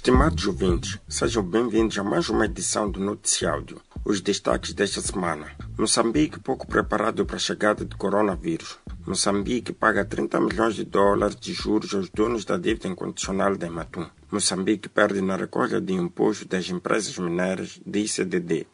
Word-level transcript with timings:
Estimados 0.00 0.46
ouvintes, 0.46 0.98
sejam 1.06 1.42
bem-vindos 1.42 1.98
a 1.98 2.02
mais 2.02 2.30
uma 2.30 2.46
edição 2.46 2.90
do 2.90 2.98
Noticiáudio. 2.98 3.82
Os 4.02 4.22
destaques 4.22 4.72
desta 4.72 5.02
semana. 5.02 5.54
Moçambique 5.76 6.40
pouco 6.40 6.66
preparado 6.66 7.26
para 7.26 7.36
a 7.36 7.38
chegada 7.38 7.84
do 7.84 7.98
coronavírus. 7.98 8.78
Moçambique 9.06 9.74
paga 9.74 10.02
30 10.02 10.40
milhões 10.40 10.74
de 10.74 10.86
dólares 10.86 11.36
de 11.36 11.52
juros 11.52 11.92
aos 11.92 12.08
donos 12.08 12.46
da 12.46 12.56
dívida 12.56 12.88
incondicional 12.88 13.58
da 13.58 13.66
Ematum. 13.66 14.08
Moçambique 14.32 14.88
perde 14.88 15.20
na 15.20 15.36
recolha 15.36 15.78
de 15.82 15.92
imposto 15.92 16.48
das 16.48 16.70
empresas 16.70 17.18
mineiras 17.18 17.78
de 17.84 17.98
ICDD. 17.98 18.66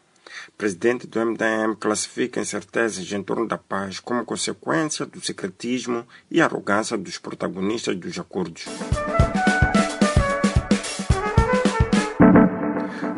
Presidente 0.57 1.09
do 1.09 1.19
MDM 1.19 1.75
classifica 1.75 2.41
incertezas 2.41 3.11
em 3.11 3.23
torno 3.25 3.49
da 3.49 3.59
paz 3.59 3.99
como 3.99 4.25
consequência 4.25 5.05
do 5.05 5.21
secretismo 5.21 6.07
e 6.31 6.41
arrogância 6.41 6.97
dos 6.97 7.19
protagonistas 7.19 7.97
dos 7.97 8.17
acordos. 8.17 8.65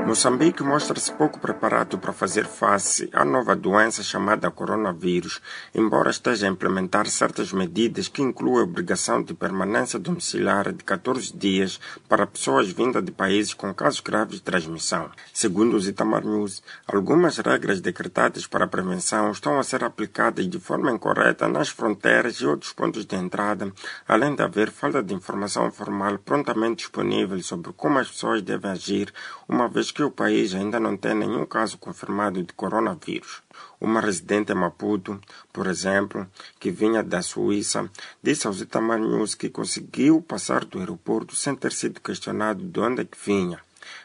Moçambique 0.08 0.62
mostra-se 0.62 1.12
pouco 1.12 1.38
preparado 1.38 1.98
para 1.98 2.14
fazer 2.14 2.46
face 2.46 3.10
à 3.12 3.26
nova 3.26 3.54
doença 3.54 4.02
chamada 4.02 4.50
coronavírus, 4.50 5.38
embora 5.74 6.08
esteja 6.08 6.46
a 6.46 6.50
implementar 6.50 7.06
certas 7.08 7.52
medidas 7.52 8.08
que 8.08 8.22
incluem 8.22 8.60
a 8.60 8.62
obrigação 8.62 9.22
de 9.22 9.34
permanência 9.34 9.98
domiciliar 9.98 10.72
de 10.72 10.82
14 10.82 11.36
dias 11.36 11.78
para 12.08 12.26
pessoas 12.26 12.70
vindas 12.70 13.04
de 13.04 13.12
países 13.12 13.52
com 13.52 13.74
casos 13.74 14.00
graves 14.00 14.36
de 14.36 14.42
transmissão. 14.42 15.10
Segundo 15.30 15.76
os 15.76 15.86
Itamar 15.86 16.24
News, 16.24 16.62
algumas 16.86 17.36
regras 17.36 17.82
decretadas 17.82 18.46
para 18.46 18.64
a 18.64 18.68
prevenção 18.68 19.30
estão 19.30 19.58
a 19.58 19.62
ser 19.62 19.84
aplicadas 19.84 20.48
de 20.48 20.58
forma 20.58 20.90
incorreta 20.90 21.46
nas 21.48 21.68
fronteiras 21.68 22.36
e 22.36 22.46
outros 22.46 22.72
pontos 22.72 23.04
de 23.04 23.14
entrada, 23.14 23.70
além 24.08 24.34
de 24.34 24.42
haver 24.42 24.70
falta 24.70 25.02
de 25.02 25.12
informação 25.12 25.70
formal 25.70 26.16
prontamente 26.16 26.76
disponível 26.76 27.38
sobre 27.42 27.74
como 27.74 27.98
as 27.98 28.10
pessoas 28.10 28.40
devem 28.40 28.70
agir, 28.70 29.12
uma 29.46 29.68
vez 29.68 29.90
que 29.90 29.97
que 29.98 30.04
o 30.04 30.12
país 30.12 30.54
ainda 30.54 30.78
não 30.78 30.96
tem 30.96 31.12
nenhum 31.12 31.44
caso 31.44 31.76
confirmado 31.76 32.40
de 32.40 32.52
coronavírus. 32.52 33.42
Uma 33.80 34.00
residente 34.00 34.52
em 34.52 34.54
Maputo, 34.54 35.20
por 35.52 35.66
exemplo, 35.66 36.24
que 36.60 36.70
vinha 36.70 37.02
da 37.02 37.20
Suíça, 37.20 37.90
disse 38.22 38.46
aos 38.46 38.60
News 38.60 39.34
que 39.34 39.50
conseguiu 39.50 40.22
passar 40.22 40.64
do 40.64 40.78
aeroporto 40.78 41.34
sem 41.34 41.56
ter 41.56 41.72
sido 41.72 42.00
questionado 42.00 42.62
de 42.62 42.78
onde 42.78 43.02
é 43.02 43.04
que 43.04 43.18
vinha. 43.20 43.60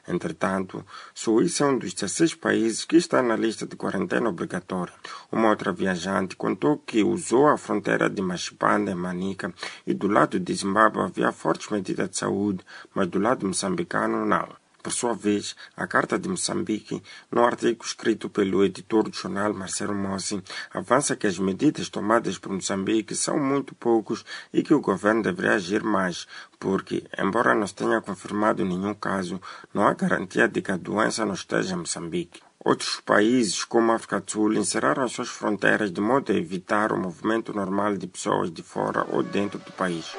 Entretanto, 0.08 0.84
Suíça 1.14 1.64
é 1.64 1.68
um 1.68 1.78
dos 1.78 1.94
16 1.94 2.34
países 2.34 2.86
que 2.86 2.96
está 2.96 3.22
na 3.22 3.36
lista 3.36 3.68
de 3.68 3.76
quarentena 3.76 4.30
obrigatória. 4.30 4.96
Uma 5.32 5.50
outra 5.50 5.72
viajante 5.72 6.36
contou 6.36 6.80
que 6.80 7.04
usou 7.04 7.50
a 7.50 7.56
fronteira 7.56 8.10
de 8.10 8.20
Machipanda, 8.20 8.90
em 8.90 8.96
Manica, 8.96 9.54
e 9.86 9.94
do 9.94 10.08
lado 10.08 10.40
de 10.40 10.56
Zimbábue 10.56 11.02
havia 11.02 11.32
fortes 11.32 11.70
medidas 11.70 12.10
de 12.10 12.18
saúde, 12.18 12.66
mas 12.96 13.08
do 13.08 13.20
lado 13.20 13.46
moçambicano 13.46 14.26
não. 14.26 14.63
Por 14.84 14.92
sua 14.92 15.14
vez, 15.14 15.56
a 15.78 15.88
Carta 15.88 16.20
de 16.20 16.28
Moçambique, 16.28 17.02
no 17.32 17.46
artigo 17.46 17.86
escrito 17.86 18.30
pelo 18.30 18.66
editor 18.66 19.10
do 19.10 19.16
jornal 19.16 19.54
Marcelo 19.54 19.96
Mossi, 19.96 20.44
avança 20.74 21.16
que 21.16 21.26
as 21.26 21.40
medidas 21.40 21.88
tomadas 21.88 22.38
por 22.38 22.52
Moçambique 22.52 23.16
são 23.16 23.40
muito 23.40 23.74
poucos 23.74 24.26
e 24.54 24.62
que 24.62 24.74
o 24.74 24.82
governo 24.82 25.24
deveria 25.24 25.54
agir 25.54 25.82
mais, 25.84 26.28
porque, 26.60 27.06
embora 27.18 27.56
não 27.56 27.66
tenha 27.66 28.02
confirmado 28.02 28.66
nenhum 28.66 28.94
caso, 28.94 29.40
não 29.74 29.88
há 29.88 29.94
garantia 29.94 30.50
de 30.50 30.62
que 30.62 30.74
a 30.74 30.78
doença 30.78 31.26
não 31.26 31.34
esteja 31.34 31.76
em 31.76 31.78
Moçambique. 31.78 32.42
Outros 32.60 33.00
países, 33.00 33.64
como 33.64 33.94
a 33.94 33.96
África 33.96 34.20
do 34.20 34.30
Sul, 34.30 34.54
encerraram 34.54 35.08
suas 35.08 35.30
fronteiras 35.30 35.94
de 35.94 36.02
modo 36.02 36.30
a 36.30 36.36
evitar 36.36 36.92
o 36.92 37.00
movimento 37.00 37.54
normal 37.54 37.96
de 37.96 38.08
pessoas 38.08 38.52
de 38.52 38.62
fora 38.62 39.06
ou 39.10 39.24
dentro 39.24 39.60
do 39.60 39.72
país. 39.72 40.14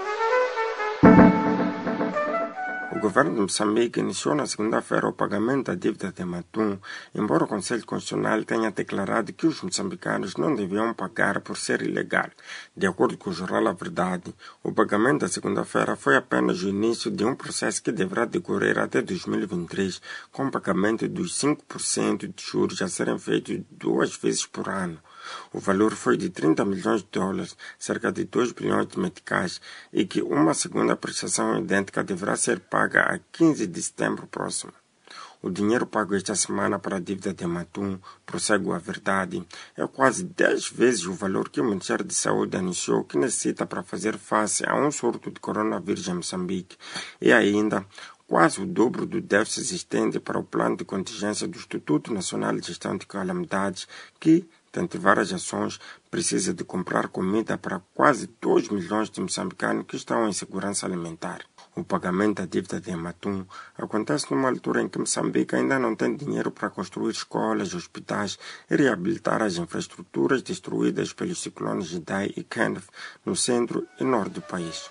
Governo 3.04 3.34
de 3.34 3.40
Moçambique 3.42 4.00
iniciou 4.00 4.34
na 4.34 4.46
segunda-feira 4.46 5.06
o 5.06 5.12
pagamento 5.12 5.66
da 5.66 5.74
dívida 5.74 6.10
de 6.10 6.24
Matum, 6.24 6.78
embora 7.14 7.44
o 7.44 7.46
Conselho 7.46 7.84
Constitucional 7.84 8.42
tenha 8.44 8.70
declarado 8.70 9.30
que 9.30 9.46
os 9.46 9.60
moçambicanos 9.60 10.36
não 10.36 10.54
deviam 10.54 10.94
pagar 10.94 11.42
por 11.42 11.58
ser 11.58 11.82
ilegal. 11.82 12.30
De 12.74 12.86
acordo 12.86 13.18
com 13.18 13.28
o 13.28 13.32
jornal 13.34 13.68
A 13.68 13.72
Verdade, 13.74 14.34
o 14.62 14.72
pagamento 14.72 15.20
da 15.20 15.28
segunda-feira 15.28 15.96
foi 15.96 16.16
apenas 16.16 16.62
o 16.62 16.68
início 16.70 17.10
de 17.10 17.26
um 17.26 17.34
processo 17.34 17.82
que 17.82 17.92
deverá 17.92 18.24
decorrer 18.24 18.78
até 18.78 19.02
2023, 19.02 20.00
com 20.32 20.50
pagamento 20.50 21.06
dos 21.06 21.38
5% 21.38 22.32
de 22.34 22.42
juros 22.42 22.80
a 22.80 22.88
serem 22.88 23.18
feitos 23.18 23.60
duas 23.70 24.16
vezes 24.16 24.46
por 24.46 24.66
ano. 24.70 24.98
O 25.52 25.58
valor 25.58 25.92
foi 25.94 26.16
de 26.16 26.30
30 26.30 26.64
milhões 26.64 27.02
de 27.02 27.08
dólares, 27.12 27.56
cerca 27.78 28.10
de 28.12 28.24
2 28.24 28.52
bilhões 28.52 28.86
de 28.86 28.98
meticais, 28.98 29.60
e 29.92 30.04
que 30.04 30.22
uma 30.22 30.54
segunda 30.54 30.96
prestação 30.96 31.58
idêntica 31.58 32.02
deverá 32.02 32.36
ser 32.36 32.60
paga 32.60 33.02
a 33.02 33.18
15 33.32 33.66
de 33.66 33.82
setembro 33.82 34.26
próximo. 34.26 34.72
O 35.44 35.50
dinheiro 35.50 35.84
pago 35.84 36.14
esta 36.14 36.34
semana 36.34 36.78
para 36.78 36.96
a 36.96 36.98
dívida 36.98 37.34
de 37.34 37.46
Matum, 37.46 37.98
prossegue 38.24 38.72
a 38.72 38.78
verdade, 38.78 39.46
é 39.76 39.86
quase 39.86 40.24
10 40.24 40.70
vezes 40.70 41.04
o 41.04 41.12
valor 41.12 41.50
que 41.50 41.60
o 41.60 41.64
Ministério 41.64 42.02
de 42.02 42.14
Saúde 42.14 42.56
anunciou 42.56 43.04
que 43.04 43.18
necessita 43.18 43.66
para 43.66 43.82
fazer 43.82 44.16
face 44.16 44.64
a 44.66 44.74
um 44.74 44.90
surto 44.90 45.30
de 45.30 45.38
coronavírus 45.38 46.08
em 46.08 46.14
Moçambique 46.14 46.78
e 47.20 47.30
ainda 47.30 47.84
quase 48.26 48.62
o 48.62 48.64
dobro 48.64 49.04
do 49.04 49.20
déficit 49.20 49.60
existente 49.60 50.18
para 50.18 50.38
o 50.38 50.44
plano 50.44 50.78
de 50.78 50.84
contingência 50.86 51.46
do 51.46 51.58
Instituto 51.58 52.10
Nacional 52.10 52.56
de 52.56 52.66
Gestão 52.66 52.96
de 52.96 53.06
Calamidades, 53.06 53.86
que 54.18 54.48
dentre 54.74 54.98
várias 54.98 55.32
ações, 55.32 55.80
precisa 56.10 56.52
de 56.52 56.64
comprar 56.64 57.08
comida 57.08 57.56
para 57.56 57.80
quase 57.94 58.28
2 58.40 58.68
milhões 58.68 59.08
de 59.08 59.20
moçambicanos 59.20 59.86
que 59.86 59.96
estão 59.96 60.28
em 60.28 60.32
segurança 60.32 60.84
alimentar. 60.84 61.40
O 61.76 61.82
pagamento 61.82 62.36
da 62.36 62.46
dívida 62.46 62.80
de 62.80 62.94
Matum 62.94 63.44
acontece 63.76 64.30
numa 64.30 64.48
altura 64.48 64.82
em 64.82 64.88
que 64.88 64.98
Moçambique 64.98 65.56
ainda 65.56 65.78
não 65.78 65.96
tem 65.96 66.14
dinheiro 66.14 66.50
para 66.50 66.70
construir 66.70 67.10
escolas, 67.10 67.74
hospitais 67.74 68.38
e 68.70 68.76
reabilitar 68.76 69.42
as 69.42 69.56
infraestruturas 69.56 70.42
destruídas 70.42 71.12
pelos 71.12 71.40
ciclones 71.40 71.92
Idai 71.92 72.32
e 72.36 72.44
Kenneth 72.44 72.88
no 73.24 73.34
centro 73.34 73.86
e 73.98 74.04
norte 74.04 74.34
do 74.34 74.42
país. 74.42 74.88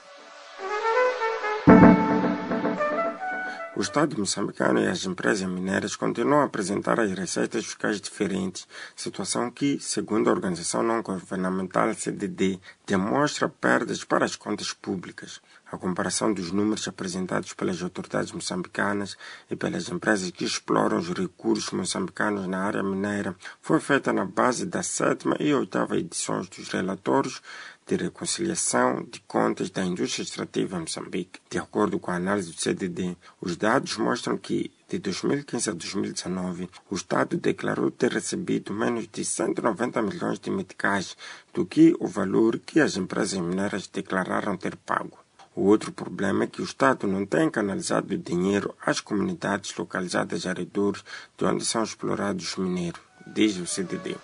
O 3.75 3.81
Estado 3.81 4.19
moçambicano 4.19 4.79
e 4.79 4.87
as 4.87 5.03
empresas 5.03 5.49
mineiras 5.49 5.95
continuam 5.95 6.41
a 6.41 6.43
apresentar 6.43 6.99
as 6.99 7.11
receitas 7.11 7.65
fiscais 7.65 7.99
diferentes, 7.99 8.67
situação 8.95 9.49
que, 9.49 9.79
segundo 9.79 10.29
a 10.29 10.31
organização 10.31 10.83
não 10.83 11.01
governamental 11.01 11.91
CDD, 11.95 12.59
demonstra 12.85 13.49
perdas 13.49 14.03
para 14.03 14.25
as 14.25 14.35
contas 14.35 14.71
públicas. 14.73 15.41
A 15.71 15.75
comparação 15.75 16.31
dos 16.31 16.51
números 16.51 16.87
apresentados 16.87 17.53
pelas 17.53 17.81
autoridades 17.81 18.31
moçambicanas 18.31 19.17
e 19.49 19.55
pelas 19.55 19.89
empresas 19.89 20.29
que 20.29 20.45
exploram 20.45 20.99
os 20.99 21.09
recursos 21.09 21.71
moçambicanos 21.71 22.45
na 22.45 22.59
área 22.59 22.83
mineira 22.83 23.35
foi 23.59 23.79
feita 23.79 24.13
na 24.13 24.23
base 24.23 24.67
da 24.67 24.83
sétima 24.83 25.35
e 25.39 25.51
oitava 25.51 25.97
edições 25.97 26.47
dos 26.47 26.69
relatórios 26.69 27.41
de 27.85 27.95
reconciliação 27.95 29.03
de 29.03 29.19
contas 29.21 29.69
da 29.69 29.83
indústria 29.83 30.23
extrativa 30.23 30.77
em 30.77 30.81
Moçambique. 30.81 31.39
De 31.49 31.57
acordo 31.57 31.99
com 31.99 32.11
a 32.11 32.15
análise 32.15 32.51
do 32.51 32.59
CDD, 32.59 33.15
os 33.41 33.57
dados 33.57 33.97
mostram 33.97 34.37
que 34.37 34.71
de 34.93 34.99
2015 34.99 35.69
a 35.71 35.73
2019, 35.73 36.69
o 36.87 36.95
Estado 36.95 37.35
declarou 37.35 37.89
ter 37.89 38.11
recebido 38.11 38.71
menos 38.71 39.07
de 39.11 39.25
190 39.25 40.01
milhões 40.03 40.39
de 40.39 40.51
meticais 40.51 41.17
do 41.51 41.65
que 41.65 41.95
o 41.99 42.07
valor 42.07 42.59
que 42.59 42.79
as 42.79 42.95
empresas 42.95 43.39
mineiras 43.39 43.87
declararam 43.87 44.55
ter 44.55 44.75
pago. 44.75 45.17
O 45.55 45.63
outro 45.63 45.91
problema 45.91 46.43
é 46.43 46.47
que 46.47 46.61
o 46.61 46.65
Estado 46.65 47.07
não 47.07 47.25
tem 47.25 47.49
canalizado 47.49 48.15
dinheiro 48.17 48.75
às 48.85 48.99
comunidades 48.99 49.75
localizadas 49.75 50.45
ao 50.45 50.55
redor 50.55 50.99
de 51.37 51.45
onde 51.45 51.65
são 51.65 51.83
explorados 51.83 52.49
os 52.51 52.57
mineiros, 52.57 53.01
diz 53.25 53.57
o 53.57 53.65
CDD. 53.65 54.15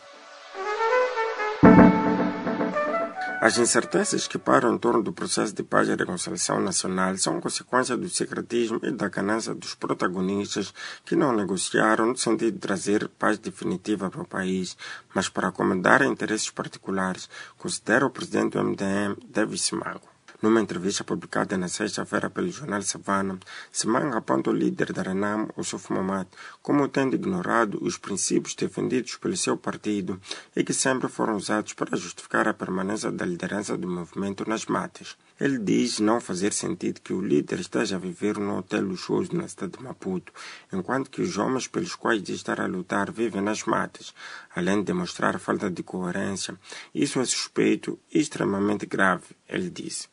As 3.41 3.57
incertezas 3.57 4.27
que 4.27 4.37
param 4.37 4.75
em 4.75 4.77
torno 4.77 5.01
do 5.01 5.13
processo 5.13 5.55
de 5.55 5.63
paz 5.63 5.87
e 5.87 5.95
reconciliação 5.95 6.59
nacional 6.59 7.17
são 7.17 7.39
consequência 7.39 7.95
do 7.95 8.09
secretismo 8.09 8.81
e 8.83 8.91
da 8.91 9.07
ganância 9.07 9.55
dos 9.55 9.73
protagonistas 9.73 10.73
que 11.05 11.15
não 11.15 11.33
negociaram 11.33 12.07
no 12.07 12.17
sentido 12.17 12.51
de 12.51 12.59
trazer 12.59 13.07
paz 13.07 13.37
definitiva 13.37 14.09
para 14.09 14.23
o 14.23 14.27
país, 14.27 14.75
mas 15.15 15.29
para 15.29 15.47
acomodar 15.47 16.01
interesses 16.01 16.49
particulares, 16.49 17.29
considera 17.57 18.05
o 18.05 18.09
presidente 18.09 18.57
do 18.57 18.63
MDM, 18.63 19.15
David 19.29 19.57
Simago. 19.57 20.18
Numa 20.41 20.61
entrevista 20.61 21.03
publicada 21.03 21.57
na 21.57 21.67
sexta-feira 21.67 22.29
pelo 22.29 22.49
jornal 22.49 22.81
Savana, 22.81 23.37
Simang 23.73 24.15
aponta 24.15 24.49
o 24.49 24.53
líder 24.53 24.93
da 24.93 25.01
Renam, 25.01 25.49
o 25.57 25.93
Mamat, 25.93 26.29
como 26.61 26.87
tendo 26.87 27.17
ignorado 27.17 27.77
os 27.81 27.97
princípios 27.97 28.55
defendidos 28.55 29.17
pelo 29.17 29.35
seu 29.35 29.57
partido 29.57 30.17
e 30.55 30.63
que 30.63 30.73
sempre 30.73 31.09
foram 31.09 31.35
usados 31.35 31.73
para 31.73 31.97
justificar 31.97 32.47
a 32.47 32.53
permanência 32.53 33.11
da 33.11 33.25
liderança 33.25 33.77
do 33.77 33.85
movimento 33.85 34.47
nas 34.47 34.65
matas. 34.65 35.17
Ele 35.37 35.57
diz 35.57 35.99
não 35.99 36.21
fazer 36.21 36.53
sentido 36.53 37.01
que 37.01 37.11
o 37.11 37.21
líder 37.21 37.59
esteja 37.59 37.97
a 37.97 37.99
viver 37.99 38.37
num 38.37 38.59
hotel 38.59 38.83
luxuoso 38.83 39.35
na 39.35 39.45
cidade 39.45 39.73
de 39.73 39.83
Maputo, 39.83 40.31
enquanto 40.71 41.09
que 41.09 41.21
os 41.21 41.37
homens 41.37 41.67
pelos 41.67 41.95
quais 41.95 42.23
diz 42.23 42.37
estar 42.37 42.61
a 42.61 42.65
lutar 42.65 43.11
vivem 43.11 43.41
nas 43.41 43.65
matas, 43.65 44.13
além 44.55 44.77
de 44.77 44.85
demonstrar 44.85 45.37
falta 45.37 45.69
de 45.69 45.83
coerência. 45.83 46.57
Isso 46.95 47.19
é 47.19 47.25
suspeito 47.25 47.99
e 48.13 48.19
extremamente 48.19 48.85
grave, 48.85 49.35
ele 49.45 49.69
disse. 49.69 50.07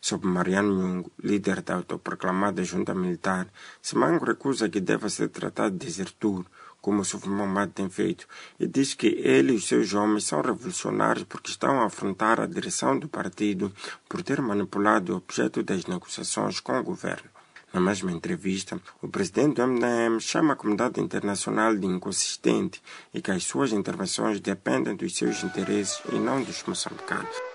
Sob 0.00 0.26
Mariano 0.26 0.74
Nhungo, 0.74 1.12
líder 1.22 1.62
da 1.62 1.74
autoproclamada 1.74 2.62
junta 2.64 2.94
militar, 2.94 3.46
Simango 3.82 4.24
recusa 4.24 4.68
que 4.68 4.80
deva 4.80 5.08
ser 5.08 5.28
tratado 5.28 5.76
de 5.76 5.86
desertor, 5.86 6.44
como 6.80 7.02
o 7.02 7.04
Sufimamad 7.04 7.70
tem 7.72 7.88
feito, 7.90 8.26
e 8.58 8.66
diz 8.66 8.94
que 8.94 9.06
ele 9.06 9.52
e 9.52 9.56
os 9.56 9.66
seus 9.66 9.92
homens 9.92 10.24
são 10.24 10.40
revolucionários 10.40 11.24
porque 11.24 11.50
estão 11.50 11.80
a 11.80 11.86
afrontar 11.86 12.40
a 12.40 12.46
direção 12.46 12.98
do 12.98 13.08
partido 13.08 13.72
por 14.08 14.22
ter 14.22 14.40
manipulado 14.40 15.12
o 15.12 15.16
objeto 15.16 15.62
das 15.62 15.86
negociações 15.86 16.60
com 16.60 16.78
o 16.78 16.82
governo. 16.82 17.28
Na 17.72 17.80
mesma 17.80 18.10
entrevista, 18.10 18.80
o 19.00 19.08
presidente 19.08 19.56
do 19.56 19.66
MDM 19.66 20.18
chama 20.18 20.54
a 20.54 20.56
comunidade 20.56 21.00
internacional 21.00 21.76
de 21.76 21.86
inconsistente 21.86 22.82
e 23.14 23.22
que 23.22 23.30
as 23.30 23.44
suas 23.44 23.72
intervenções 23.72 24.40
dependem 24.40 24.96
dos 24.96 25.14
seus 25.14 25.44
interesses 25.44 26.02
e 26.12 26.16
não 26.16 26.42
dos 26.42 26.64
moçambicanos. 26.64 27.49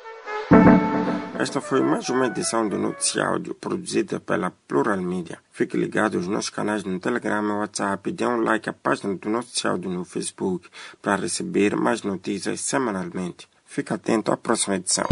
Esta 1.38 1.60
foi 1.60 1.82
mais 1.82 2.08
uma 2.10 2.28
edição 2.28 2.68
do 2.68 2.78
Noticiáudio 2.78 3.54
produzida 3.56 4.22
pela 4.22 4.52
Plural 4.68 5.02
Media. 5.02 5.38
Fique 5.52 5.76
ligado 5.76 6.18
aos 6.18 6.28
nossos 6.28 6.50
canais 6.50 6.86
no 6.86 6.98
Telegram 6.98 7.44
e 7.44 7.52
WhatsApp 7.52 8.10
dê 8.12 8.26
um 8.26 8.38
like 8.38 8.70
à 8.70 8.74
página 8.74 9.14
do 9.16 9.30
Noticiáudio 9.30 9.92
no 9.92 10.06
Facebook 10.06 10.70
para 11.02 11.22
receber 11.22 11.76
mais 11.76 12.04
notícias 12.04 12.62
semanalmente. 12.62 13.50
Fique 13.66 13.94
atento 13.94 14.32
à 14.32 14.38
próxima 14.38 14.78
edição. 14.78 15.06